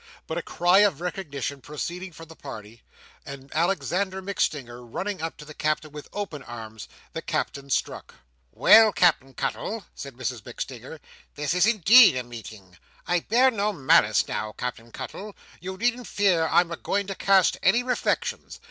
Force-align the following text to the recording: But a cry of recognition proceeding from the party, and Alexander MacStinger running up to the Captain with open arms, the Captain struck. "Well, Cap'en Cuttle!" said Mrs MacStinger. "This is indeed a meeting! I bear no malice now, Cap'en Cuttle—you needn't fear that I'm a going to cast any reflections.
But 0.25 0.39
a 0.39 0.41
cry 0.41 0.79
of 0.79 0.99
recognition 0.99 1.61
proceeding 1.61 2.11
from 2.11 2.27
the 2.27 2.35
party, 2.35 2.81
and 3.23 3.51
Alexander 3.53 4.19
MacStinger 4.19 4.83
running 4.83 5.21
up 5.21 5.37
to 5.37 5.45
the 5.45 5.53
Captain 5.53 5.91
with 5.91 6.09
open 6.11 6.41
arms, 6.41 6.87
the 7.13 7.21
Captain 7.21 7.69
struck. 7.69 8.15
"Well, 8.51 8.91
Cap'en 8.93 9.35
Cuttle!" 9.35 9.85
said 9.93 10.15
Mrs 10.15 10.41
MacStinger. 10.41 10.99
"This 11.35 11.53
is 11.53 11.67
indeed 11.67 12.17
a 12.17 12.23
meeting! 12.23 12.79
I 13.05 13.19
bear 13.19 13.51
no 13.51 13.71
malice 13.71 14.27
now, 14.27 14.53
Cap'en 14.53 14.91
Cuttle—you 14.91 15.77
needn't 15.77 16.07
fear 16.07 16.39
that 16.45 16.51
I'm 16.51 16.71
a 16.71 16.77
going 16.77 17.05
to 17.05 17.13
cast 17.13 17.57
any 17.61 17.83
reflections. 17.83 18.59